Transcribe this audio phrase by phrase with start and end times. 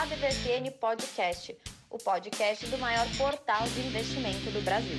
[0.00, 1.54] ADVFN Podcast,
[1.90, 4.96] o podcast do maior portal de investimento do Brasil.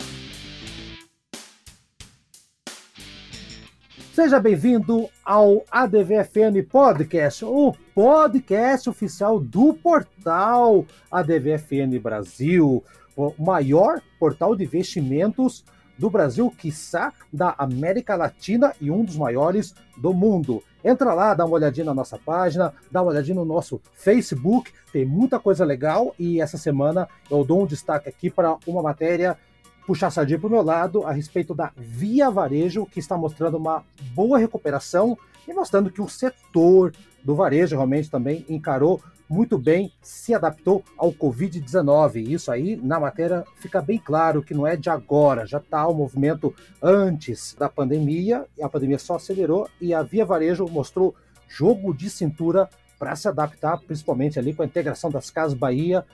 [4.14, 12.84] Seja bem-vindo ao ADVFN Podcast, o podcast oficial do portal ADVFN Brasil,
[13.18, 15.66] o maior portal de investimentos
[15.98, 20.64] do Brasil, quiçá da América Latina e um dos maiores do mundo.
[20.84, 25.06] Entra lá, dá uma olhadinha na nossa página, dá uma olhadinha no nosso Facebook, tem
[25.06, 26.16] muita coisa legal.
[26.18, 29.38] E essa semana eu dou um destaque aqui para uma matéria
[29.86, 33.84] puxar sardinha para o meu lado a respeito da Via Varejo, que está mostrando uma
[34.14, 35.18] boa recuperação
[35.48, 41.14] e mostrando que o setor do varejo realmente também encarou muito bem, se adaptou ao
[41.14, 42.28] Covid-19.
[42.28, 45.94] Isso aí, na matéria, fica bem claro que não é de agora, já está o
[45.94, 51.16] movimento antes da pandemia, a pandemia só acelerou, e a Via Varejo mostrou
[51.48, 56.06] jogo de cintura para se adaptar, principalmente ali com a integração das Casas Bahia,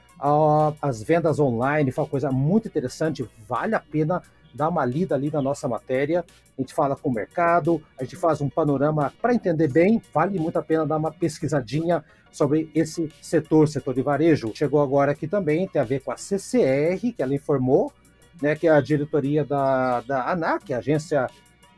[0.79, 4.21] às vendas online, foi uma coisa muito interessante, vale a pena
[4.53, 6.25] dar uma lida ali na nossa matéria.
[6.57, 10.39] A gente fala com o mercado, a gente faz um panorama para entender bem, vale
[10.39, 12.03] muito a pena dar uma pesquisadinha
[12.37, 14.51] sobre esse setor, setor de varejo.
[14.53, 17.91] Chegou agora aqui também, tem a ver com a CCR, que ela informou,
[18.39, 21.27] né, que é a diretoria da, da ANAC, Agência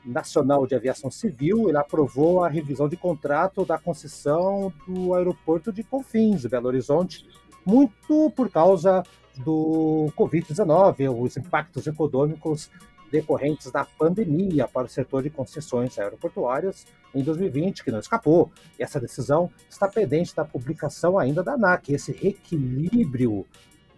[0.05, 5.83] Nacional de Aviação Civil, ele aprovou a revisão de contrato da concessão do aeroporto de
[5.83, 7.25] Confins, Belo Horizonte,
[7.65, 9.03] muito por causa
[9.37, 12.69] do Covid-19, os impactos econômicos
[13.11, 18.51] decorrentes da pandemia para o setor de concessões aeroportuárias em 2020, que não escapou.
[18.77, 21.93] E essa decisão está pendente da publicação ainda da ANAC.
[21.93, 23.45] Esse reequilíbrio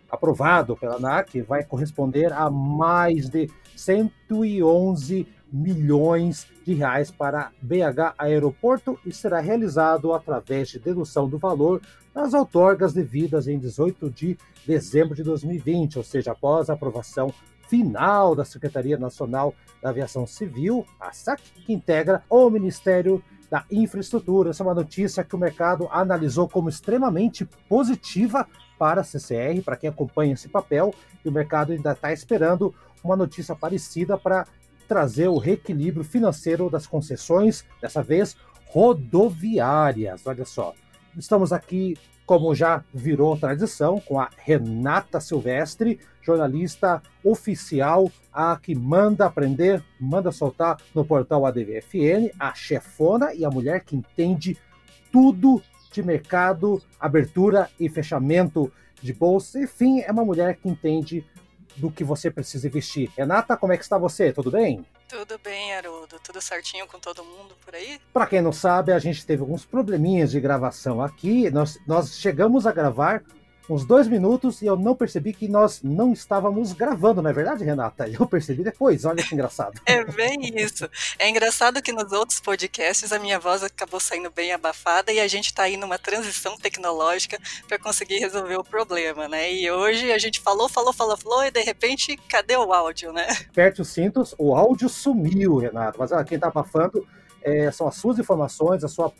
[0.09, 8.97] aprovado pela ANAC vai corresponder a mais de 111 milhões de reais para BH Aeroporto
[9.05, 11.81] e será realizado através de dedução do valor
[12.13, 17.33] das outorgas devidas em 18 de dezembro de 2020, ou seja, após a aprovação
[17.71, 24.49] final da Secretaria Nacional da Aviação Civil, a SAC, que integra o Ministério da Infraestrutura.
[24.49, 28.45] Essa é uma notícia que o mercado analisou como extremamente positiva
[28.77, 30.93] para a CCR, para quem acompanha esse papel,
[31.23, 34.45] e o mercado ainda está esperando uma notícia parecida para
[34.85, 38.35] trazer o reequilíbrio financeiro das concessões, dessa vez
[38.67, 40.27] rodoviárias.
[40.27, 40.73] Olha só,
[41.17, 41.95] estamos aqui
[42.25, 50.31] como já virou tradição, com a Renata Silvestre, jornalista oficial, a que manda aprender, manda
[50.31, 54.57] soltar no portal ADVFN, a chefona e a mulher que entende
[55.11, 55.61] tudo
[55.91, 58.71] de mercado, abertura e fechamento
[59.01, 59.59] de bolsa.
[59.59, 61.25] Enfim, é uma mulher que entende
[61.75, 63.09] do que você precisa investir.
[63.17, 64.31] Renata, como é que está você?
[64.31, 64.85] Tudo bem?
[65.07, 66.19] Tudo bem, Haroldo.
[66.23, 67.99] Tudo certinho com todo mundo por aí?
[68.13, 71.49] Para quem não sabe, a gente teve alguns probleminhas de gravação aqui.
[71.49, 73.23] Nós, nós chegamos a gravar
[73.69, 77.63] uns dois minutos e eu não percebi que nós não estávamos gravando, não é verdade,
[77.63, 78.07] Renata?
[78.07, 79.79] Eu percebi depois, olha que engraçado.
[79.91, 80.89] É bem isso.
[81.19, 85.27] É engraçado que nos outros podcasts a minha voz acabou saindo bem abafada e a
[85.27, 89.53] gente está aí numa transição tecnológica para conseguir resolver o problema, né?
[89.53, 93.27] E hoje a gente falou, falou, falou, falou e de repente, cadê o áudio, né?
[93.49, 95.97] Aperte os cintos, o áudio sumiu, Renata.
[95.99, 97.05] Mas ah, quem está abafando
[97.41, 99.13] é, são as suas informações, a sua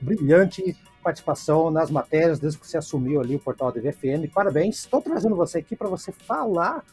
[0.00, 0.76] brilhante
[1.06, 4.26] participação nas matérias desde que você assumiu ali o portal da VFN.
[4.34, 4.80] Parabéns.
[4.80, 6.84] Estou trazendo você aqui para você falar.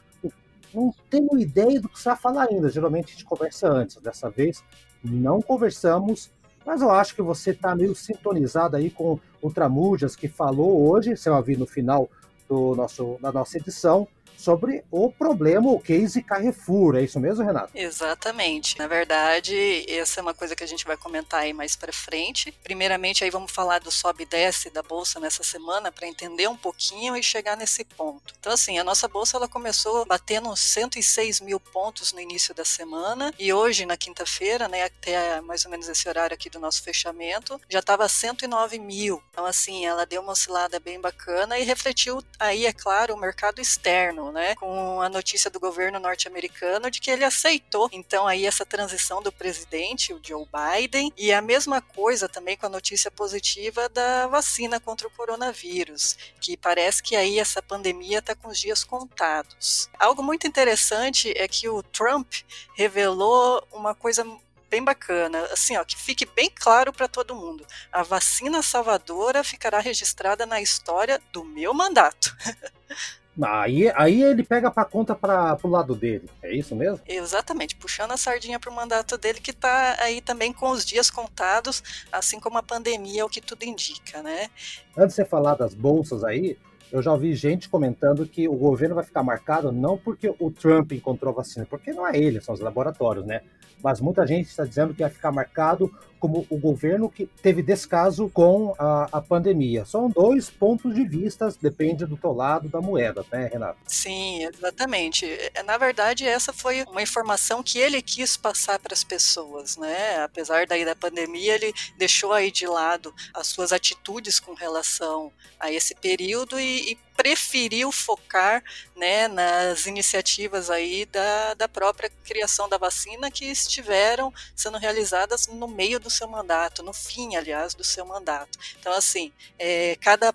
[0.71, 2.69] Não tenho ideia do que você vai falar ainda.
[2.69, 3.95] Geralmente a gente conversa antes.
[3.97, 4.63] Dessa vez
[5.03, 6.29] não conversamos,
[6.63, 11.17] mas eu acho que você está meio sintonizado aí com o Tramujas que falou hoje.
[11.17, 12.07] Você vai ouvir no final
[12.47, 14.07] do nosso, da nossa edição
[14.37, 16.95] sobre o problema, o case Carrefour.
[16.95, 17.71] É isso mesmo, Renato?
[17.73, 18.77] Exatamente.
[18.77, 22.51] Na verdade, essa é uma coisa que a gente vai comentar aí mais para frente.
[22.63, 26.57] Primeiramente, aí vamos falar do sobe e desce da bolsa nessa semana para entender um
[26.57, 28.33] pouquinho e chegar nesse ponto.
[28.39, 33.33] Então, assim, a nossa bolsa ela começou batendo 106 mil pontos no início da semana
[33.39, 37.59] e hoje, na quinta-feira, né, até mais ou menos esse horário aqui do nosso fechamento,
[37.69, 39.21] já estava 109 mil.
[39.31, 43.61] Então, assim, ela deu uma oscilada bem bacana e refletiu aí, é claro, o mercado
[43.61, 48.65] externo né, com a notícia do governo norte-americano de que ele aceitou então aí essa
[48.65, 53.89] transição do presidente, o Joe Biden, e a mesma coisa também com a notícia positiva
[53.89, 58.83] da vacina contra o coronavírus, que parece que aí essa pandemia está com os dias
[58.83, 59.89] contados.
[59.99, 62.33] Algo muito interessante é que o Trump
[62.75, 64.25] revelou uma coisa
[64.73, 65.39] bem bacana.
[65.51, 67.63] Assim, ó, que fique bem claro para todo mundo.
[67.91, 72.35] A vacina salvadora ficará registrada na história do meu mandato.
[73.41, 76.99] Aí, aí ele pega para conta para o lado dele, é isso mesmo?
[77.07, 81.09] Exatamente, puxando a sardinha para o mandato dele que está aí também com os dias
[81.09, 81.81] contados,
[82.11, 84.49] assim como a pandemia, é o que tudo indica, né?
[84.95, 86.57] Antes de você falar das bolsas aí,
[86.91, 90.91] eu já ouvi gente comentando que o governo vai ficar marcado não porque o Trump
[90.91, 93.41] encontrou vacina, porque não é ele, são os laboratórios, né?
[93.83, 95.91] Mas muita gente está dizendo que vai ficar marcado
[96.23, 99.83] como o governo que teve descaso com a, a pandemia.
[99.83, 103.77] São dois pontos de vista, depende do teu lado da moeda, né, Renato?
[103.85, 105.25] Sim, exatamente.
[105.53, 110.23] É, na verdade, essa foi uma informação que ele quis passar para as pessoas, né?
[110.23, 115.29] Apesar daí da pandemia, ele deixou aí de lado as suas atitudes com relação
[115.59, 118.63] a esse período e, e preferiu focar
[118.95, 125.67] né, nas iniciativas aí da, da própria criação da vacina que estiveram sendo realizadas no
[125.67, 128.57] meio do seu mandato, no fim, aliás, do seu mandato.
[128.79, 130.33] Então, assim, é, cada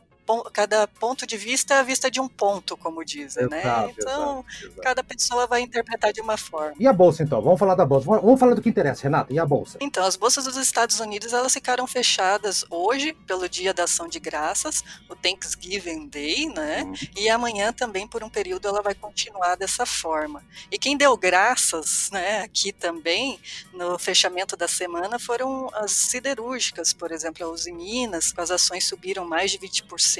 [0.52, 3.60] cada ponto de vista é a vista de um ponto, como dizem, né?
[3.90, 4.80] Então, exato, exato.
[4.82, 6.74] cada pessoa vai interpretar de uma forma.
[6.78, 7.40] E a bolsa, então?
[7.40, 8.06] Vamos falar da bolsa.
[8.06, 9.32] Vamos falar do que interessa, Renata.
[9.32, 9.78] E a bolsa?
[9.80, 14.20] Então, as bolsas dos Estados Unidos, elas ficaram fechadas hoje, pelo Dia da Ação de
[14.20, 16.84] Graças, o Thanksgiving Day, né?
[16.84, 16.94] Hum.
[17.16, 20.42] E amanhã também, por um período, ela vai continuar dessa forma.
[20.70, 23.38] E quem deu graças, né, aqui também,
[23.72, 29.24] no fechamento da semana, foram as siderúrgicas, por exemplo, a Uzi Minas, as ações subiram
[29.24, 30.17] mais de 20%,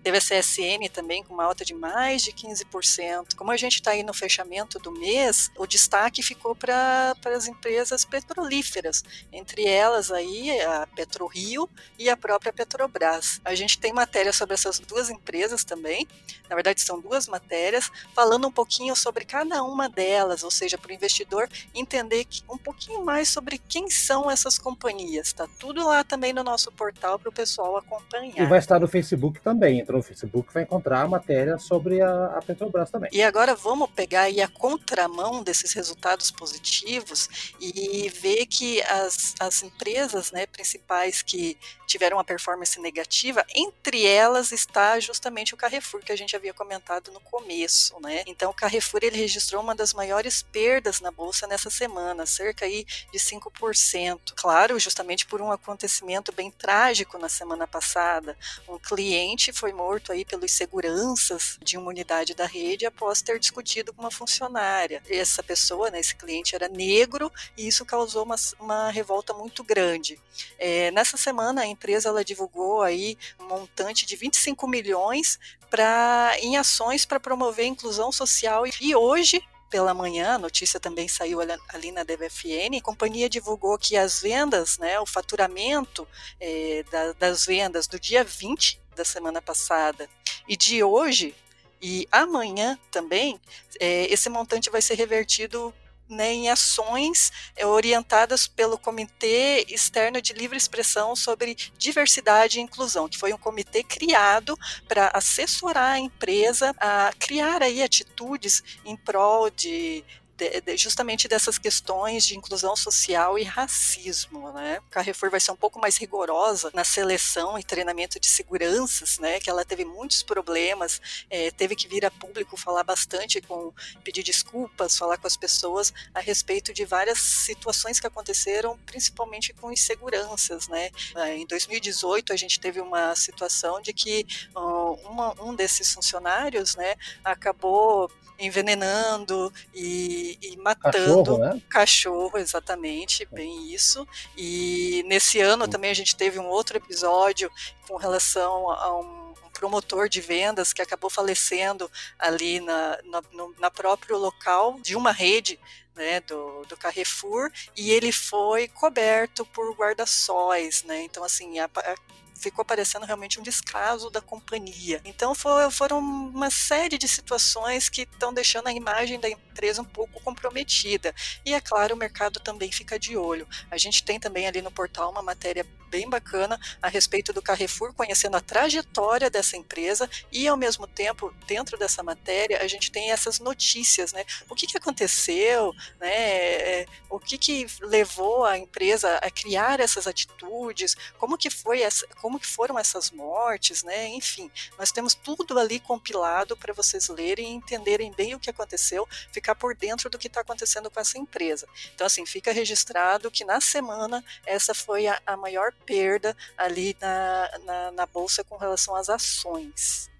[0.00, 3.34] teve a CSN também com uma alta de mais de 15%.
[3.36, 8.04] Como a gente está aí no fechamento do mês, o destaque ficou para as empresas
[8.04, 9.02] petrolíferas,
[9.32, 11.68] entre elas aí a PetroRio
[11.98, 13.40] e a própria Petrobras.
[13.44, 16.06] A gente tem matéria sobre essas duas empresas também,
[16.48, 20.90] na verdade são duas matérias, falando um pouquinho sobre cada uma delas, ou seja, para
[20.90, 25.28] o investidor entender um pouquinho mais sobre quem são essas companhias.
[25.28, 28.44] Está tudo lá também no nosso portal para o pessoal acompanhar.
[28.44, 29.80] E vai estar no Facebook Facebook também.
[29.80, 33.10] Entra no Facebook vai encontrar a matéria sobre a, a Petrobras também.
[33.12, 39.62] E agora vamos pegar aí a contramão desses resultados positivos e ver que as, as
[39.62, 46.12] empresas né, principais que tiveram uma performance negativa, entre elas está justamente o Carrefour, que
[46.12, 47.94] a gente havia comentado no começo.
[48.00, 48.22] Né?
[48.26, 52.84] Então o Carrefour ele registrou uma das maiores perdas na Bolsa nessa semana, cerca aí
[53.12, 54.32] de 5%.
[54.36, 58.36] Claro, justamente por um acontecimento bem trágico na semana passada.
[58.68, 63.38] Um cliente cliente foi morto aí pelos seguranças de uma unidade da rede após ter
[63.38, 65.02] discutido com uma funcionária.
[65.08, 70.20] Essa pessoa, né, esse cliente era negro e isso causou uma, uma revolta muito grande.
[70.58, 75.38] É, nessa semana a empresa ela divulgou aí um montante de 25 milhões
[75.70, 79.42] para em ações para promover a inclusão social e hoje
[79.74, 84.78] pela manhã, a notícia também saiu ali na DVFN, a companhia divulgou que as vendas,
[84.78, 86.06] né, o faturamento
[86.38, 90.08] é, da, das vendas do dia 20 da semana passada
[90.46, 91.34] e de hoje
[91.82, 93.40] e amanhã também,
[93.80, 95.74] é, esse montante vai ser revertido
[96.08, 103.08] né, em ações é, orientadas pelo Comitê Externo de Livre Expressão sobre Diversidade e Inclusão,
[103.08, 104.58] que foi um comitê criado
[104.88, 110.04] para assessorar a empresa a criar aí atitudes em prol de
[110.36, 114.80] de, de, justamente dessas questões de inclusão social e racismo, né?
[114.90, 119.40] Carrefour vai ser um pouco mais rigorosa na seleção e treinamento de seguranças, né?
[119.40, 121.00] Que ela teve muitos problemas,
[121.30, 123.72] é, teve que vir a público falar bastante com
[124.02, 129.72] pedir desculpas, falar com as pessoas a respeito de várias situações que aconteceram, principalmente com
[129.72, 130.90] inseguranças, né?
[131.16, 136.74] É, em 2018 a gente teve uma situação de que uh, uma, um desses funcionários,
[136.76, 140.92] né, acabou envenenando e, e matando
[141.24, 141.62] cachorro, né?
[141.68, 144.06] cachorro, exatamente, bem isso.
[144.36, 147.50] E nesse ano também a gente teve um outro episódio
[147.86, 153.70] com relação a um promotor de vendas que acabou falecendo ali na, na, no, na
[153.70, 155.58] próprio local de uma rede
[155.94, 161.02] né, do, do Carrefour e ele foi coberto por guarda-sóis, né?
[161.02, 161.94] Então assim a, a,
[162.34, 165.00] ficou parecendo realmente um descaso da companhia.
[165.04, 170.20] Então foram uma série de situações que estão deixando a imagem da empresa um pouco
[170.22, 171.14] comprometida.
[171.44, 173.46] E é claro, o mercado também fica de olho.
[173.70, 175.64] A gente tem também ali no portal uma matéria
[175.94, 181.32] bem bacana a respeito do Carrefour, conhecendo a trajetória dessa empresa e, ao mesmo tempo,
[181.46, 184.24] dentro dessa matéria, a gente tem essas notícias, né?
[184.50, 186.84] O que, que aconteceu, né?
[187.08, 190.96] O que, que levou a empresa a criar essas atitudes?
[191.16, 194.08] Como que foi essa, como que foram essas mortes, né?
[194.08, 199.06] Enfim, nós temos tudo ali compilado para vocês lerem e entenderem bem o que aconteceu,
[199.30, 201.68] ficar por dentro do que está acontecendo com essa empresa.
[201.94, 207.50] Então, assim, fica registrado que na semana essa foi a, a maior perda ali na,
[207.66, 210.10] na, na bolsa com relação às ações.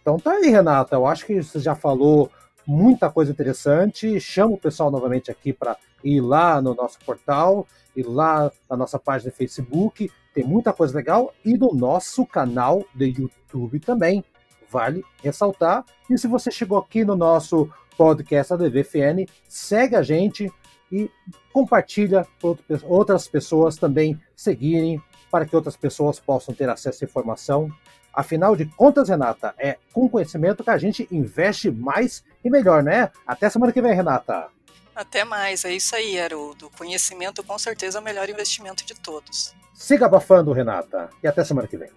[0.00, 0.96] Então tá aí, Renata.
[0.96, 2.32] Eu acho que você já falou
[2.66, 4.18] muita coisa interessante.
[4.18, 8.98] Chamo o pessoal novamente aqui para ir lá no nosso portal, ir lá na nossa
[8.98, 10.10] página do Facebook.
[10.32, 14.24] Tem muita coisa legal e no nosso canal de YouTube também.
[14.70, 15.84] Vale ressaltar.
[16.08, 20.50] E se você chegou aqui no nosso podcast ADVFN, segue a gente
[20.90, 21.10] e
[21.52, 27.70] compartilha para outras pessoas também seguirem para que outras pessoas possam ter acesso à informação.
[28.12, 33.10] Afinal de contas, Renata, é com conhecimento que a gente investe mais e melhor, né?
[33.26, 34.48] Até semana que vem, Renata.
[34.94, 36.70] Até mais, é isso aí, Haroldo.
[36.76, 39.54] Conhecimento com certeza é o melhor investimento de todos.
[39.74, 41.10] Siga abafando, Renata.
[41.22, 41.90] E até semana que vem.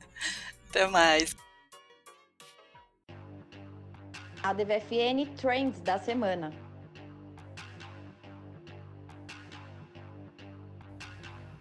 [0.70, 1.36] até mais.
[4.42, 6.52] A DVFN Trends da semana.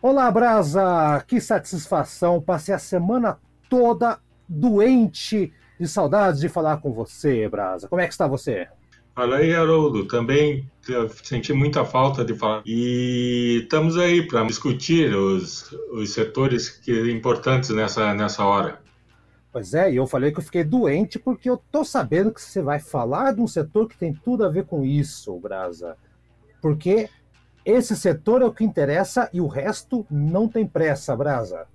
[0.01, 1.23] Olá, Brasa!
[1.27, 2.39] Que satisfação!
[2.39, 7.87] Passei a semana toda doente de saudades de falar com você, Brasa.
[7.87, 8.67] Como é que está você?
[9.13, 10.07] Fala aí, Haroldo.
[10.07, 10.69] Também
[11.23, 12.63] senti muita falta de falar.
[12.65, 18.79] E estamos aí para discutir os, os setores que, importantes nessa, nessa hora.
[19.51, 22.61] Pois é, e eu falei que eu fiquei doente porque eu tô sabendo que você
[22.61, 25.97] vai falar de um setor que tem tudo a ver com isso, Brasa.
[26.61, 27.09] Porque
[27.65, 31.67] esse setor é o que interessa e o resto não tem pressa, Brasa.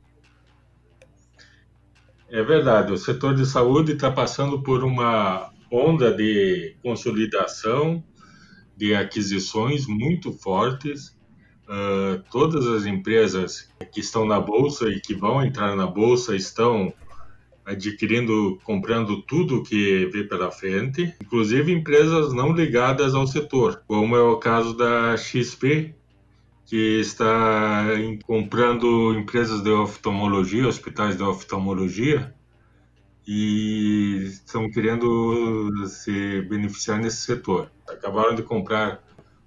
[2.30, 8.02] É verdade, o setor de saúde está passando por uma onda de consolidação,
[8.76, 11.16] de aquisições muito fortes.
[11.62, 16.92] Uh, todas as empresas que estão na bolsa e que vão entrar na bolsa estão
[17.64, 24.20] adquirindo, comprando tudo que vê pela frente, inclusive empresas não ligadas ao setor, como é
[24.20, 25.94] o caso da XP,
[26.66, 27.86] que está
[28.24, 32.34] comprando empresas de oftalmologia, hospitais de oftalmologia,
[33.26, 37.70] e estão querendo se beneficiar nesse setor.
[37.88, 39.02] Acabaram de comprar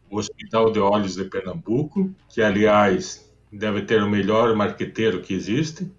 [0.10, 5.91] o Hospital de Olhos de Pernambuco, que aliás deve ter o melhor marqueteiro que existe,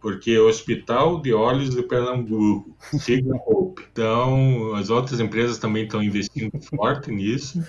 [0.00, 3.84] porque é o Hospital de Olhos de Pernambuco, Sigma Hope.
[3.92, 7.62] Então, as outras empresas também estão investindo forte nisso,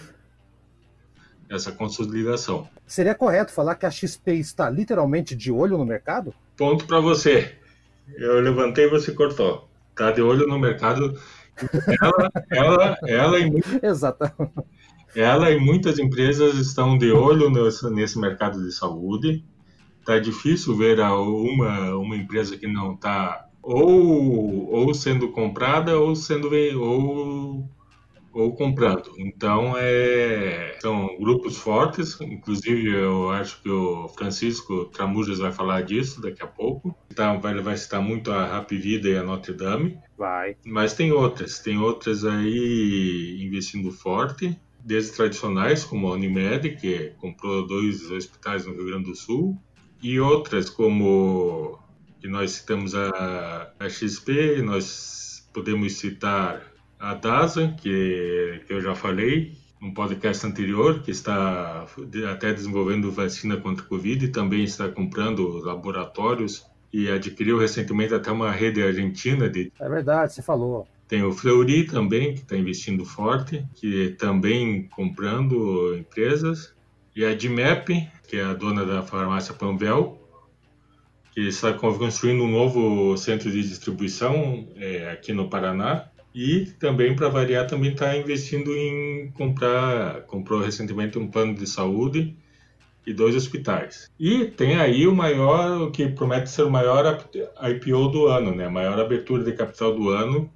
[1.50, 2.70] essa consolidação.
[2.88, 6.34] Seria correto falar que a XP está literalmente de olho no mercado?
[6.56, 7.61] Ponto para você.
[8.18, 9.70] Eu levantei e você cortou.
[9.92, 11.20] Está de olho no mercado.
[12.02, 13.52] Ela, ela, ela e
[13.84, 14.54] Exatamente.
[15.16, 19.44] Ela e muitas empresas estão de olho nesse, nesse mercado de saúde
[20.06, 26.50] tá difícil ver uma, uma empresa que não está ou, ou sendo comprada ou sendo
[26.76, 27.70] ou,
[28.34, 29.12] ou comprando.
[29.18, 36.22] Então, é, são grupos fortes, inclusive eu acho que o Francisco Tramujas vai falar disso
[36.22, 36.96] daqui a pouco.
[37.12, 39.98] Então, vai, vai citar muito a Happy Vida e a Notre Dame.
[40.18, 40.56] Vai.
[40.66, 47.68] Mas tem outras, tem outras aí investindo forte, desde tradicionais, como a Unimed, que comprou
[47.68, 49.58] dois hospitais no Rio Grande do Sul,
[50.02, 51.80] e outras como
[52.20, 56.71] que nós citamos a, a XP, nós podemos citar
[57.02, 61.88] a DASA, que, que eu já falei no podcast anterior, que está
[62.32, 68.32] até desenvolvendo vacina contra o Covid e também está comprando laboratórios e adquiriu recentemente até
[68.32, 69.72] uma rede argentina de...
[69.80, 70.88] É verdade, você falou.
[71.08, 76.76] Tem o Fleury também, que está investindo forte, que também comprando empresas.
[77.16, 80.22] E a DIMEP, que é a dona da farmácia Panvel,
[81.34, 86.11] que está construindo um novo centro de distribuição é, aqui no Paraná.
[86.34, 92.36] E também, para variar, também está investindo em comprar, comprou recentemente um plano de saúde
[93.06, 94.10] e dois hospitais.
[94.20, 97.06] E tem aí o maior, o que promete ser o maior
[97.62, 98.66] IPO do ano, né?
[98.66, 100.50] A maior abertura de capital do ano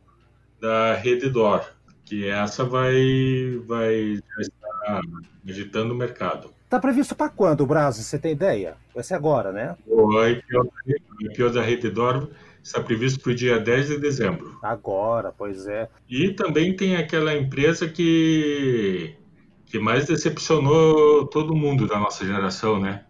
[0.62, 1.65] da Rede Dor,
[2.05, 5.01] que essa vai, vai estar
[5.48, 6.51] agitando o mercado.
[6.63, 8.03] Está previsto para quando, Brasil?
[8.03, 8.75] Você tem ideia?
[8.94, 9.75] Vai ser agora, né?
[9.86, 12.29] O IPO, o IPO da Rede Dor
[12.65, 14.57] está previsto para o dia 10 de dezembro.
[14.63, 15.88] Agora, pois é.
[16.10, 19.15] E também tem aquela empresa que,
[19.67, 23.05] que mais decepcionou todo mundo da nossa geração, né?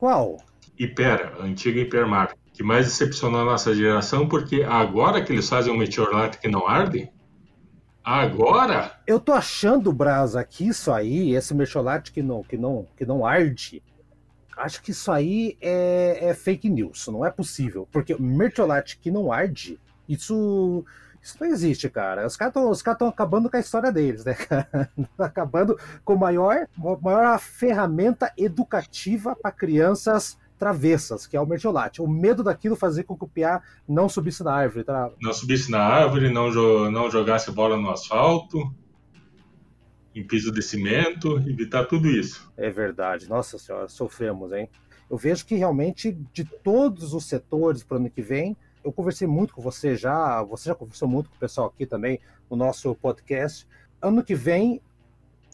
[0.00, 0.36] Qual?
[0.76, 2.34] Hipera, a antiga Hipermar.
[2.52, 6.66] Que mais decepcionou a nossa geração porque agora que eles fazem um meteorlato que não
[6.66, 7.08] arde,
[8.04, 8.98] Agora?
[9.06, 13.24] Eu tô achando, Brasa, que isso aí, esse mercholate que não, que não, que não
[13.24, 13.80] arde,
[14.62, 17.86] acho que isso aí é, é fake news, não é possível.
[17.90, 19.78] Porque mercholate que não arde,
[20.08, 20.84] isso,
[21.20, 22.26] isso não existe, cara.
[22.26, 24.90] Os caras estão acabando com a história deles, né, cara?
[25.18, 26.68] acabando com a maior,
[27.00, 32.00] maior ferramenta educativa para crianças travessas, que é o mertiolate.
[32.00, 34.84] O medo daquilo fazia com que o piá não subisse na árvore.
[34.84, 35.10] Tá?
[35.20, 38.72] Não subisse na árvore, não, jo não jogasse bola no asfalto,
[40.14, 42.52] em piso de cimento, evitar tudo isso.
[42.56, 43.28] É verdade.
[43.28, 44.68] Nossa senhora, sofremos, hein?
[45.10, 49.26] Eu vejo que realmente de todos os setores para o ano que vem, eu conversei
[49.26, 52.94] muito com você já, você já conversou muito com o pessoal aqui também no nosso
[52.94, 53.66] podcast.
[54.00, 54.80] Ano que vem,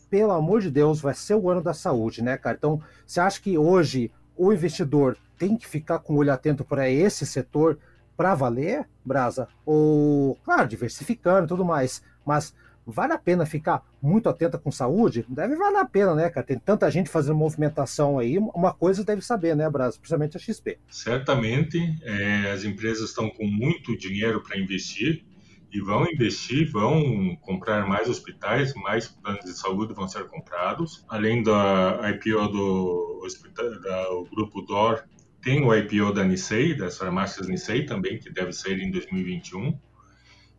[0.09, 2.57] pelo amor de Deus, vai ser o ano da saúde, né, cara?
[2.57, 6.89] Então, você acha que hoje o investidor tem que ficar com o olho atento para
[6.89, 7.79] esse setor
[8.17, 9.49] para valer, Brasa?
[9.67, 12.55] Ou, claro, diversificando e tudo mais, mas
[12.91, 15.25] vale a pena ficar muito atenta com saúde?
[15.29, 16.47] Deve valer a pena, né, cara?
[16.47, 19.99] Tem tanta gente fazendo movimentação aí, uma coisa deve saber, né, Brasa?
[19.99, 20.79] Principalmente a XP.
[20.89, 25.25] Certamente, é, as empresas estão com muito dinheiro para investir
[25.71, 31.05] e vão investir, vão comprar mais hospitais, mais planos de saúde vão ser comprados.
[31.09, 35.05] Além da IPO do hospital, da, grupo DOR,
[35.43, 39.79] tem o IPO da Nissei, das farmácias Nissei também, que deve sair em 2021.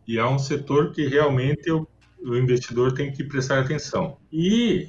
[0.06, 1.86] E é um setor que realmente o,
[2.22, 4.16] o investidor tem que prestar atenção.
[4.32, 4.88] E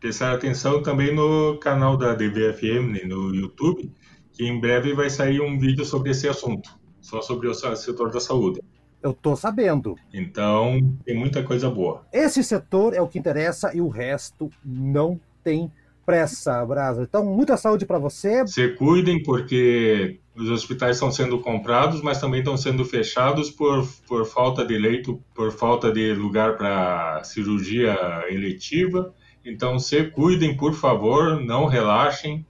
[0.00, 3.92] prestar atenção também no canal da DVFM, no YouTube,
[4.32, 6.70] que em breve vai sair um vídeo sobre esse assunto,
[7.00, 8.60] só sobre o setor da saúde.
[9.02, 9.94] Eu tô sabendo.
[10.12, 12.06] Então, tem muita coisa boa.
[12.12, 15.72] Esse setor é o que interessa e o resto não tem
[16.10, 17.02] pressa, Brasa.
[17.04, 18.44] Então, muita saúde para você.
[18.46, 24.26] Se cuidem, porque os hospitais estão sendo comprados, mas também estão sendo fechados por, por
[24.26, 27.96] falta de leito, por falta de lugar para cirurgia
[28.28, 29.14] eletiva.
[29.44, 32.44] Então, se cuidem, por favor, não relaxem,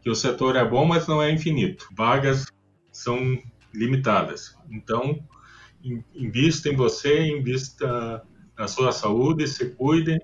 [0.00, 1.88] que o setor é bom, mas não é infinito.
[1.96, 2.46] Vagas
[2.92, 3.18] são
[3.74, 4.56] limitadas.
[4.70, 5.18] Então,
[6.14, 8.22] invista em você, invista
[8.56, 10.20] na sua saúde, se cuide,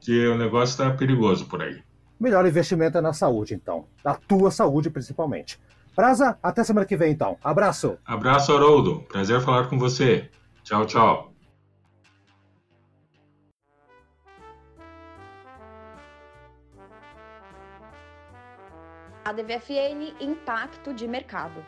[0.00, 1.82] que o negócio está perigoso por aí.
[2.18, 3.86] Melhor investimento é na saúde, então.
[4.04, 5.60] Na tua saúde, principalmente.
[5.94, 7.36] Praza, até semana que vem, então.
[7.42, 7.98] Abraço.
[8.04, 9.00] Abraço, Haroldo.
[9.02, 10.30] Prazer falar com você.
[10.62, 11.32] Tchau, tchau.
[19.24, 21.64] A DVFN Impacto de Mercado.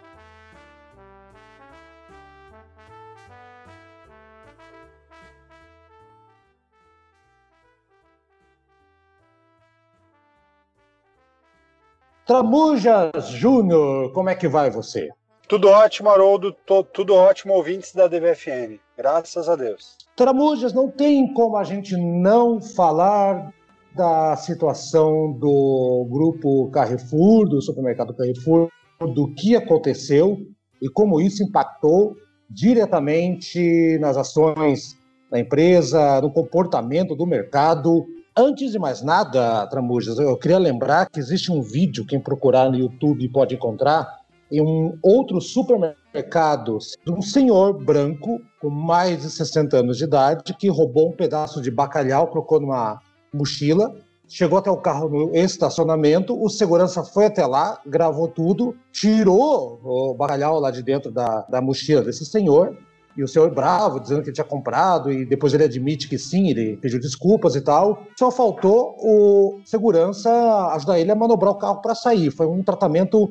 [12.27, 15.11] Tramujas Júnior, como é que vai você?
[15.49, 16.53] Tudo ótimo, Haroldo.
[16.93, 18.81] tudo ótimo, ouvintes da DVFN.
[18.99, 19.97] Graças a Deus.
[20.17, 23.55] Tramujas, não tem como a gente não falar
[23.95, 28.71] da situação do grupo Carrefour, do supermercado Carrefour,
[29.15, 30.37] do que aconteceu
[30.83, 32.17] e como isso impactou
[32.51, 34.99] diretamente nas ações
[35.31, 38.05] da empresa, no comportamento do mercado
[38.39, 42.77] Antes de mais nada, Tramujas, eu queria lembrar que existe um vídeo, quem procurar no
[42.77, 44.07] YouTube pode encontrar,
[44.53, 50.53] em um outro supermercado, de um senhor branco com mais de 60 anos de idade
[50.53, 53.01] que roubou um pedaço de bacalhau, colocou numa
[53.33, 53.95] mochila,
[54.29, 60.13] chegou até o carro no estacionamento, o segurança foi até lá, gravou tudo, tirou o
[60.13, 62.77] bacalhau lá de dentro da, da mochila desse senhor,
[63.17, 66.51] e o senhor bravo, dizendo que ele tinha comprado, e depois ele admite que sim,
[66.51, 68.03] ele pediu desculpas e tal.
[68.19, 70.31] Só faltou o segurança
[70.73, 72.31] ajudar ele a manobrar o carro para sair.
[72.31, 73.31] Foi um tratamento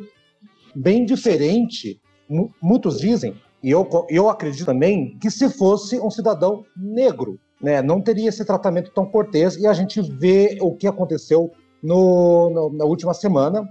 [0.76, 2.02] bem diferente.
[2.62, 8.02] Muitos dizem, e eu, eu acredito também, que se fosse um cidadão negro, né, não
[8.02, 12.86] teria esse tratamento tão cortês, e a gente vê o que aconteceu no, no, na
[12.86, 13.68] última semana.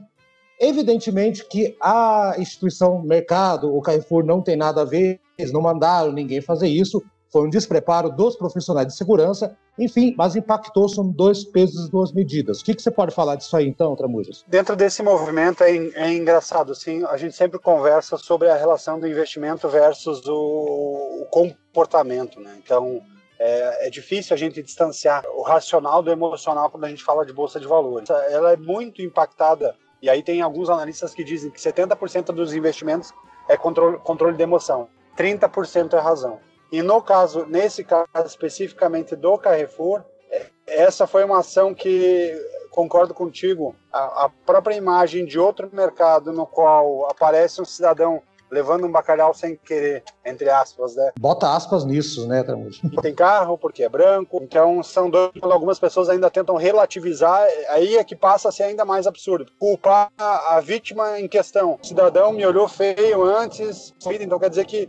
[0.60, 6.12] Evidentemente que a instituição mercado, o Carrefour, não tem nada a ver, eles não mandaram
[6.12, 7.02] ninguém fazer isso,
[7.34, 12.12] foi um despreparo dos profissionais de segurança, enfim, mas impactou, são dois pesos e duas
[12.12, 12.60] medidas.
[12.60, 14.44] O que, que você pode falar disso aí então, Tramujas?
[14.46, 19.08] Dentro desse movimento é, é engraçado, assim, a gente sempre conversa sobre a relação do
[19.08, 22.56] investimento versus o, o comportamento, né?
[22.62, 23.02] Então,
[23.36, 27.32] é, é, difícil a gente distanciar o racional do emocional quando a gente fala de
[27.32, 28.08] bolsa de valores.
[28.10, 33.10] Ela é muito impactada, e aí tem alguns analistas que dizem que 70% dos investimentos
[33.48, 34.86] é controle, controle de emoção.
[35.16, 36.40] 30% é razão.
[36.70, 42.38] E no caso, nesse caso especificamente do Carrefour, é, essa foi uma ação que
[42.70, 48.20] concordo contigo, a, a, própria imagem de outro mercado no qual aparece um cidadão
[48.54, 51.10] levando um bacalhau sem querer, entre aspas, né?
[51.18, 52.80] Bota aspas nisso, né, Tramujo?
[53.02, 58.04] Tem carro porque é branco, então são dois, algumas pessoas ainda tentam relativizar, aí é
[58.04, 59.50] que passa a ser ainda mais absurdo.
[59.58, 61.78] Culpar a vítima em questão.
[61.82, 64.88] O cidadão me olhou feio antes, então quer dizer que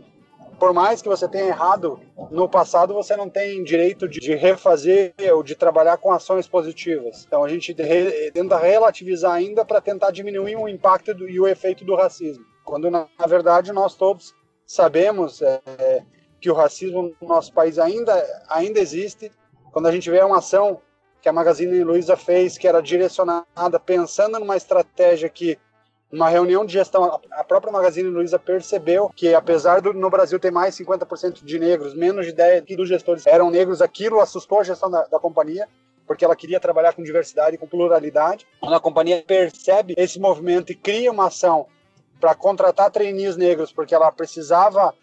[0.58, 2.00] por mais que você tenha errado
[2.30, 7.24] no passado, você não tem direito de refazer ou de trabalhar com ações positivas.
[7.26, 7.74] Então a gente
[8.32, 12.44] tenta relativizar ainda para tentar diminuir o impacto do, e o efeito do racismo.
[12.66, 14.34] Quando na, na verdade nós todos
[14.66, 16.02] sabemos é,
[16.40, 18.12] que o racismo no nosso país ainda,
[18.48, 19.30] ainda existe.
[19.72, 20.80] Quando a gente vê uma ação
[21.22, 25.56] que a Magazine Luiza fez, que era direcionada pensando numa estratégia que
[26.10, 30.50] numa reunião de gestão, a própria Magazine Luiza percebeu que, apesar do no Brasil ter
[30.52, 34.90] mais 50% de negros, menos de 10% dos gestores eram negros, aquilo assustou a gestão
[34.90, 35.68] da, da companhia,
[36.06, 38.46] porque ela queria trabalhar com diversidade com pluralidade.
[38.60, 41.66] Quando a companhia percebe esse movimento e cria uma ação
[42.20, 44.94] para contratar trainees negros, porque ela precisava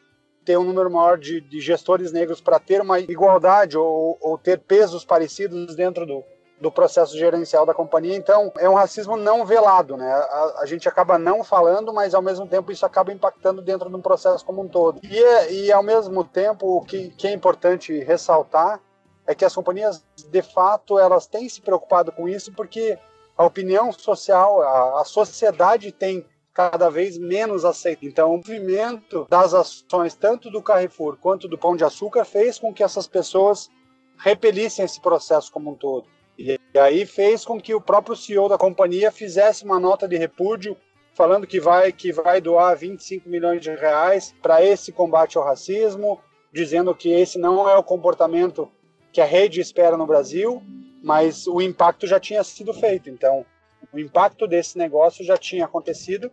[0.43, 4.59] ter um número maior de, de gestores negros para ter uma igualdade ou, ou ter
[4.59, 6.23] pesos parecidos dentro do,
[6.59, 8.15] do processo gerencial da companhia.
[8.15, 10.11] Então, é um racismo não velado, né?
[10.11, 13.95] A, a, gente acaba não falando, mas ao mesmo tempo isso acaba impactando dentro de
[13.95, 14.99] um processo como um todo.
[15.03, 18.81] E, e ao mesmo tempo, o que, que é importante ressaltar
[19.25, 22.97] é que as companhias, de fato, elas têm se preocupado com isso porque
[23.37, 28.05] a opinião social, a, a sociedade tem cada vez menos aceito.
[28.05, 32.73] Então, o movimento das ações, tanto do Carrefour quanto do Pão de Açúcar, fez com
[32.73, 33.69] que essas pessoas
[34.17, 36.05] repelissem esse processo como um todo.
[36.37, 40.77] E aí fez com que o próprio CEO da companhia fizesse uma nota de repúdio
[41.13, 46.19] falando que vai que vai doar 25 milhões de reais para esse combate ao racismo,
[46.51, 48.71] dizendo que esse não é o comportamento
[49.11, 50.61] que a rede espera no Brasil,
[51.03, 53.09] mas o impacto já tinha sido feito.
[53.11, 53.45] Então,
[53.91, 56.31] o impacto desse negócio já tinha acontecido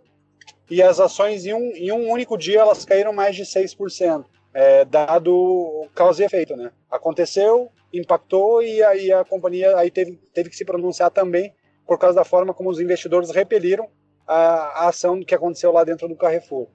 [0.70, 4.84] e as ações em um, em um único dia elas caíram mais de 6%, é,
[4.84, 6.70] dado causa e efeito, né?
[6.90, 11.52] Aconteceu, impactou e aí a companhia aí teve, teve que se pronunciar também
[11.86, 13.88] por causa da forma como os investidores repeliram
[14.26, 16.68] a, a ação que aconteceu lá dentro do Carrefour.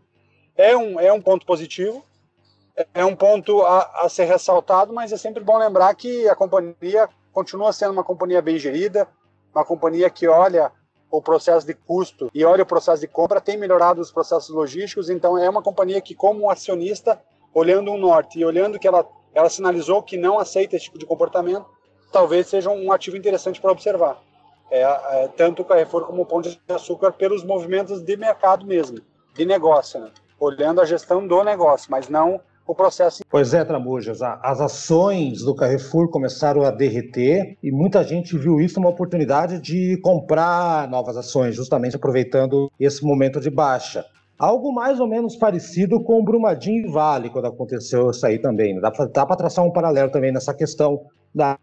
[0.57, 2.03] É um, é um ponto positivo,
[2.93, 7.07] é um ponto a, a ser ressaltado, mas é sempre bom lembrar que a companhia
[7.31, 9.07] continua sendo uma companhia bem gerida,
[9.53, 10.71] uma companhia que olha
[11.17, 15.09] o processo de custo e olha o processo de compra, tem melhorado os processos logísticos,
[15.09, 17.21] então é uma companhia que, como acionista,
[17.53, 21.05] olhando o norte e olhando que ela ela sinalizou que não aceita esse tipo de
[21.05, 21.65] comportamento,
[22.09, 24.23] talvez seja um ativo interessante para observar.
[24.71, 28.99] É, é, tanto o Carrefour como o Pão de Açúcar pelos movimentos de mercado mesmo,
[29.33, 30.09] de negócio, né?
[30.39, 33.23] olhando a gestão do negócio, mas não o processo.
[33.29, 38.79] Pois é, Tramujas, as ações do Carrefour começaram a derreter e muita gente viu isso
[38.79, 44.05] uma oportunidade de comprar novas ações, justamente aproveitando esse momento de baixa.
[44.37, 48.75] Algo mais ou menos parecido com Brumadinho e Vale, quando aconteceu isso aí também.
[48.75, 48.81] Né?
[48.81, 51.57] Dá para traçar um paralelo também nessa questão da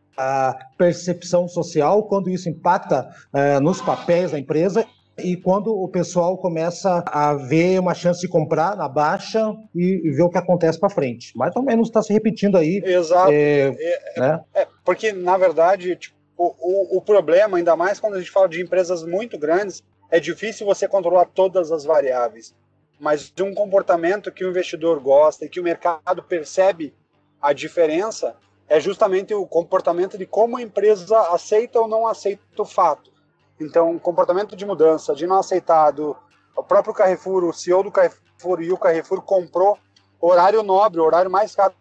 [0.77, 4.87] percepção social, quando isso impacta uh, nos papéis da empresa
[5.25, 10.23] e quando o pessoal começa a ver uma chance de comprar na baixa e, ver
[10.23, 11.37] o que acontece para frente.
[11.37, 12.83] Mais ou menos está se repetindo aí.
[12.85, 13.31] Exato.
[13.33, 14.41] É, é, né?
[14.55, 18.49] é, porque, na verdade, tipo, o, o, o problema, ainda mais quando a gente fala
[18.49, 22.55] de empresas muito grandes, é difícil você controlar todas as variáveis
[23.03, 26.95] mas de um comportamento que o investidor gosta e que o mercado percebe
[27.41, 28.37] a diferença
[28.69, 33.12] é justamente o comportamento de como a empresa aceita ou não aceita o fato.
[33.63, 36.17] Então, comportamento de mudança, de não aceitado,
[36.57, 39.79] o próprio Carrefour, o CEO do Carrefour e o Carrefour comprou
[40.21, 41.75] horário nobre, horário mais caro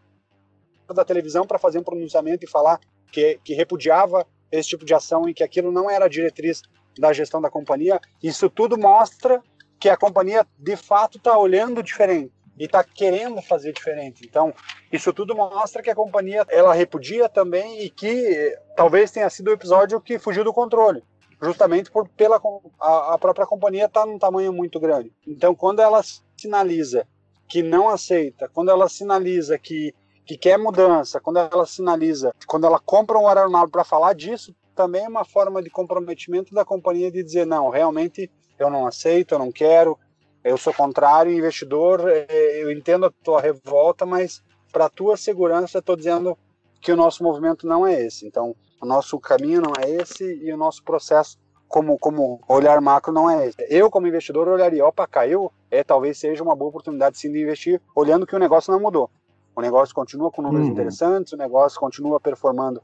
[0.94, 2.80] da televisão para fazer um pronunciamento e falar
[3.12, 6.62] que, que repudiava esse tipo de ação e que aquilo não era diretriz
[6.98, 8.00] da gestão da companhia.
[8.22, 9.41] Isso tudo mostra
[9.80, 14.26] que a companhia de fato está olhando diferente e está querendo fazer diferente.
[14.26, 14.54] Então,
[14.91, 19.54] isso tudo mostra que a companhia ela repudia também e que talvez tenha sido o
[19.54, 21.04] episódio que fugiu do controle,
[21.41, 22.41] justamente por pela
[22.80, 25.12] a, a própria companhia está num tamanho muito grande.
[25.25, 26.01] Então, quando ela
[26.38, 27.08] sinaliza
[27.47, 32.80] que não aceita, quando ela sinaliza que que quer mudança, quando ela sinaliza, quando ela
[32.80, 37.23] compra um aeronave para falar disso, também é uma forma de comprometimento da companhia de
[37.23, 39.97] dizer não, realmente eu não aceito, eu não quero,
[40.43, 45.95] eu sou contrário, investidor, é, eu entendo a tua revolta, mas para tua segurança estou
[45.95, 46.38] dizendo
[46.80, 48.25] que o nosso movimento não é esse.
[48.25, 53.13] Então, o nosso caminho não é esse e o nosso processo como, como olhar macro
[53.13, 53.56] não é esse.
[53.70, 57.82] Eu, como investidor, olharia, opa, caiu, é, talvez seja uma boa oportunidade sim de investir,
[57.96, 59.10] olhando que o negócio não mudou.
[59.56, 60.74] O negócio continua com números uhum.
[60.74, 62.82] interessantes, o negócio continua performando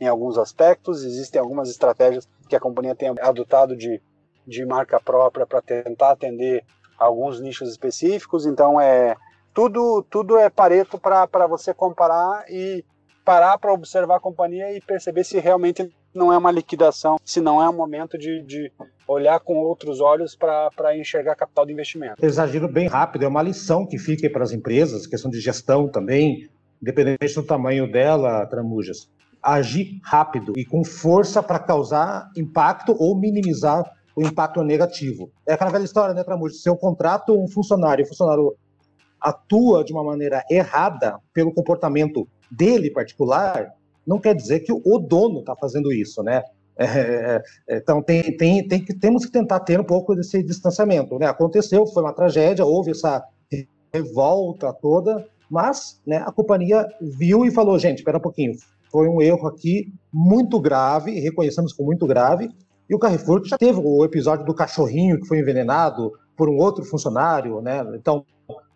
[0.00, 4.00] em alguns aspectos, existem algumas estratégias que a companhia tem adotado de
[4.48, 6.64] de marca própria para tentar atender
[6.98, 8.46] alguns nichos específicos.
[8.46, 9.14] Então é
[9.52, 12.82] tudo tudo é pareto para você comparar e
[13.28, 17.62] parar para observar a companhia e perceber se realmente não é uma liquidação, se não
[17.62, 18.72] é um momento de, de
[19.06, 22.14] olhar com outros olhos para enxergar capital de investimento.
[22.22, 25.86] Eles agiram bem rápido, é uma lição que fica para as empresas, questão de gestão
[25.86, 26.48] também,
[26.80, 29.10] independente do tamanho dela, Tramujas.
[29.42, 33.84] Agir rápido e com força para causar impacto ou minimizar
[34.16, 35.30] o impacto negativo.
[35.46, 36.62] É aquela velha história, né, Tramujas?
[36.62, 38.56] Se eu contrato um funcionário, o funcionário
[39.20, 43.72] atua de uma maneira errada pelo comportamento dele particular,
[44.06, 46.42] não quer dizer que o dono está fazendo isso, né?
[46.78, 50.42] É, é, é, então tem, tem, tem que, temos que tentar ter um pouco desse
[50.42, 51.18] distanciamento.
[51.18, 51.26] Né?
[51.26, 53.22] Aconteceu, foi uma tragédia, houve essa
[53.92, 58.52] revolta toda, mas né, a companhia viu e falou, gente, espera um pouquinho,
[58.92, 62.48] foi um erro aqui muito grave, reconhecemos como muito grave,
[62.88, 66.84] e o Carrefour já teve o episódio do cachorrinho que foi envenenado por um outro
[66.84, 67.84] funcionário, né?
[67.94, 68.24] Então,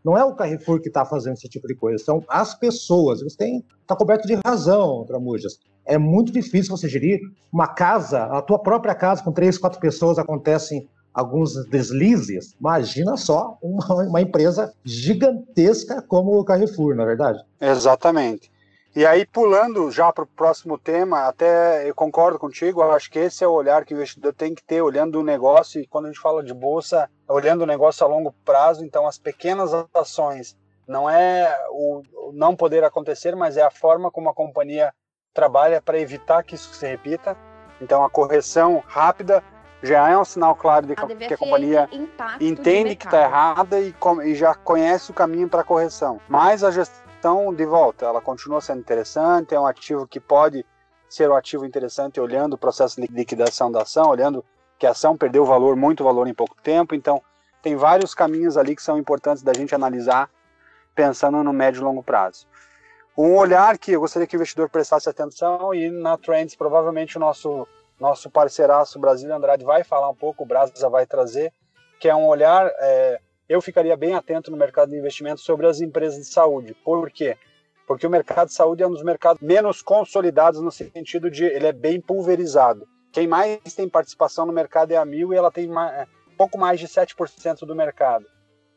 [0.05, 3.23] não é o Carrefour que está fazendo esse tipo de coisa, são as pessoas.
[3.23, 5.59] Você tem está coberto de razão, Tramujas.
[5.85, 7.21] É muito difícil você gerir
[7.53, 12.55] uma casa, a tua própria casa com três, quatro pessoas acontecem alguns deslizes.
[12.59, 17.45] Imagina só uma, uma empresa gigantesca como o Carrefour, na é verdade?
[17.61, 18.52] Exatamente.
[18.95, 23.19] E aí, pulando já para o próximo tema, até eu concordo contigo, eu acho que
[23.19, 26.07] esse é o olhar que o investidor tem que ter, olhando o negócio, e quando
[26.07, 30.59] a gente fala de bolsa, olhando o negócio a longo prazo, então as pequenas ações
[30.87, 32.03] não é o
[32.35, 34.93] não poder acontecer, mas é a forma como a companhia
[35.33, 37.35] trabalha para evitar que isso se repita.
[37.81, 39.43] Então, a correção rápida
[39.83, 41.89] já é um sinal claro de que, que a companhia
[42.41, 46.21] entende que está errada e, e já conhece o caminho para a correção.
[46.29, 50.67] Mas a gestão então, de volta, ela continua sendo interessante, é um ativo que pode
[51.09, 54.45] ser um ativo interessante olhando o processo de liquidação da ação, olhando
[54.77, 56.97] que a ação perdeu valor, muito valor em pouco tempo.
[56.97, 57.23] Então,
[57.63, 60.29] tem vários caminhos ali que são importantes da gente analisar
[60.97, 62.45] pensando no médio e longo prazo.
[63.17, 67.21] Um olhar que eu gostaria que o investidor prestasse atenção e na Trends provavelmente o
[67.21, 67.69] nosso
[68.01, 71.53] nosso parceiraço Brasil Andrade vai falar um pouco, o Brasa vai trazer,
[72.01, 73.21] que é um olhar é,
[73.53, 76.75] eu ficaria bem atento no mercado de investimento sobre as empresas de saúde.
[76.83, 77.37] Por quê?
[77.87, 81.67] Porque o mercado de saúde é um dos mercados menos consolidados no sentido de ele
[81.67, 82.89] é bem pulverizado.
[83.13, 86.07] Quem mais tem participação no mercado é a Mil e ela tem mais, é,
[86.39, 88.25] pouco mais de 7% do mercado.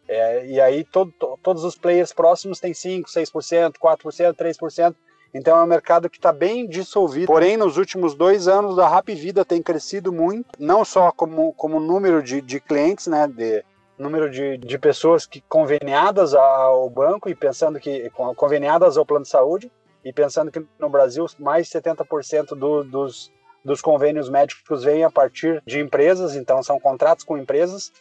[0.07, 4.95] É, e aí todo, todos os players próximos têm 5%, 6%, 4%, 3%.
[5.33, 7.27] Então é um mercado que está bem dissolvido.
[7.27, 11.79] Porém, nos últimos dois anos, a Rap Vida tem crescido muito, não só como, como
[11.79, 13.63] número de, de clientes, né, de,
[13.97, 19.29] número de, de pessoas que conveniadas ao banco e pensando que conveniadas ao plano de
[19.29, 19.71] saúde
[20.03, 23.31] e pensando que no Brasil mais de 70% do, dos,
[23.63, 27.91] dos convênios médicos vêm a partir de empresas, então são contratos com empresas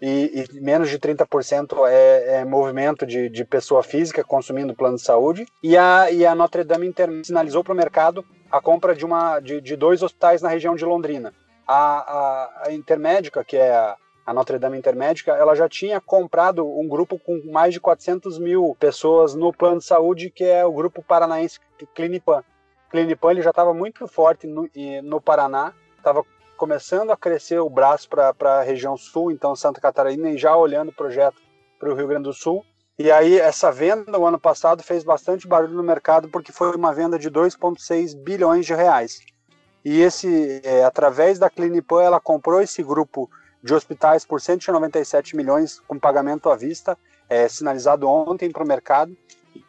[0.00, 5.02] e, e menos de 30% é, é movimento de, de pessoa física consumindo plano de
[5.02, 6.92] saúde e a, e a Notre Dame
[7.24, 10.84] sinalizou para o mercado a compra de, uma, de, de dois hospitais na região de
[10.84, 11.32] Londrina.
[11.66, 16.66] A, a, a Intermédica, que é a, a Notre Dame Intermédica, ela já tinha comprado
[16.66, 20.72] um grupo com mais de 400 mil pessoas no plano de saúde, que é o
[20.72, 21.60] grupo paranaense
[21.94, 22.42] Clinipan.
[22.90, 24.68] Clinipan ele já estava muito forte no,
[25.02, 26.24] no Paraná, estava
[26.56, 30.88] começando a crescer o braço para a região sul, então Santa Catarina, e já olhando
[30.88, 31.42] o projeto
[31.78, 32.64] para o Rio Grande do Sul.
[32.98, 36.94] E aí essa venda o ano passado fez bastante barulho no mercado porque foi uma
[36.94, 39.20] venda de 2,6 bilhões de reais.
[39.84, 43.28] E esse, é, através da Clinipan, ela comprou esse grupo
[43.64, 46.98] de hospitais por 197 milhões com pagamento à vista,
[47.30, 49.16] é, sinalizado ontem para o mercado.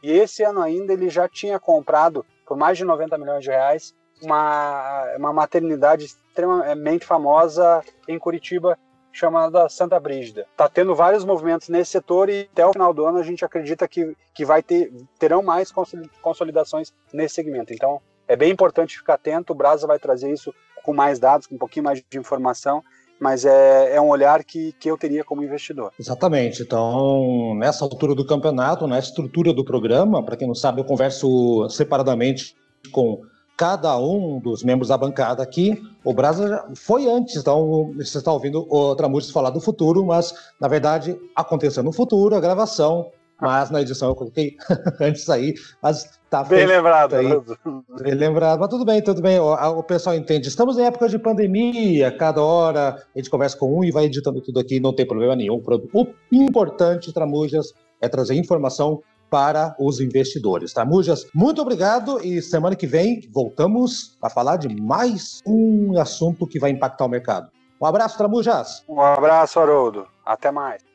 [0.03, 3.95] E esse ano ainda ele já tinha comprado por mais de 90 milhões de reais
[4.21, 8.77] uma, uma maternidade extremamente famosa em Curitiba
[9.13, 10.45] chamada Santa Brígida.
[10.51, 13.87] Está tendo vários movimentos nesse setor e até o final do ano a gente acredita
[13.87, 15.73] que, que vai ter, terão mais
[16.21, 17.73] consolidações nesse segmento.
[17.73, 20.53] Então é bem importante ficar atento, o Brasa vai trazer isso
[20.83, 22.83] com mais dados, com um pouquinho mais de informação
[23.19, 25.91] mas é, é um olhar que, que eu teria como investidor.
[25.99, 26.61] Exatamente.
[26.61, 31.67] Então, nessa altura do campeonato, na estrutura do programa, para quem não sabe, eu converso
[31.69, 32.55] separadamente
[32.91, 33.21] com
[33.57, 35.81] cada um dos membros da bancada aqui.
[36.03, 40.67] O Brasa foi antes, então você está ouvindo o Tramujas falar do futuro, mas na
[40.67, 44.55] verdade aconteceu no futuro a gravação mas na edição eu coloquei
[44.99, 47.27] antes aí, mas tá bem lembrado aí.
[48.01, 49.39] Bem lembrado, mas tudo bem, tudo bem.
[49.39, 50.47] O, o, pessoal entende.
[50.47, 54.41] Estamos em época de pandemia, cada hora a gente conversa com um e vai editando
[54.41, 55.61] tudo aqui, não tem problema nenhum.
[55.93, 60.73] O importante, Tramujas, é trazer informação para os investidores.
[60.73, 66.59] Tramujas, muito obrigado e semana que vem voltamos a falar de mais um assunto que
[66.59, 67.49] vai impactar o mercado.
[67.81, 68.83] Um abraço, Tramujas.
[68.87, 70.07] Um abraço, Haroldo.
[70.25, 70.94] Até mais.